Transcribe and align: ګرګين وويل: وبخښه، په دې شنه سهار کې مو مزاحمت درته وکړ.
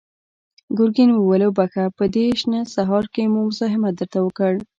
ګرګين 0.77 1.09
وويل: 1.13 1.43
وبخښه، 1.47 1.85
په 1.97 2.05
دې 2.13 2.25
شنه 2.39 2.59
سهار 2.75 3.03
کې 3.13 3.23
مو 3.33 3.41
مزاحمت 3.49 3.93
درته 3.99 4.19
وکړ. 4.21 4.53